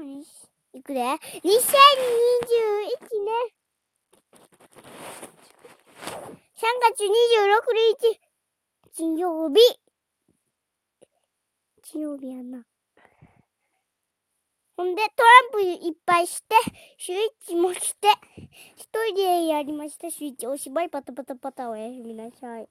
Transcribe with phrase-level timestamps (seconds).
[0.00, 0.22] 何
[0.72, 1.60] いくで ?2021 年。
[6.56, 7.08] 3月26
[8.00, 8.20] 日、
[8.96, 9.56] 金曜日。
[11.82, 12.64] 金曜日やな。
[14.74, 16.54] ほんで、トランプいっぱいして、
[16.96, 18.08] シュイッチもして、
[18.76, 20.46] 一人でやりました、シュイッチ。
[20.46, 22.68] お芝居パタパタパタおやすみなさい。